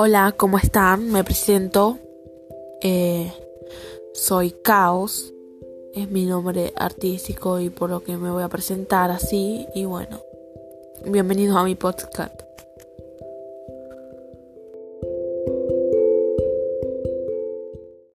Hola, 0.00 0.32
¿cómo 0.36 0.58
están? 0.58 1.10
Me 1.10 1.24
presento. 1.24 1.98
Eh, 2.80 3.32
soy 4.14 4.52
Caos. 4.52 5.34
Es 5.92 6.08
mi 6.08 6.24
nombre 6.24 6.72
artístico 6.76 7.58
y 7.58 7.68
por 7.68 7.90
lo 7.90 8.04
que 8.04 8.16
me 8.16 8.30
voy 8.30 8.44
a 8.44 8.48
presentar 8.48 9.10
así. 9.10 9.66
Y 9.74 9.86
bueno, 9.86 10.20
bienvenidos 11.04 11.56
a 11.56 11.64
mi 11.64 11.74
podcast. 11.74 12.40